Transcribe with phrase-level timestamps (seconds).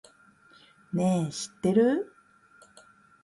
[0.93, 2.11] ねぇ、知ってる？